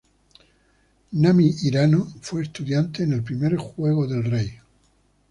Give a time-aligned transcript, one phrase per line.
[1.13, 4.55] Nami Hirano fue estudiante en el primer juego del Rey.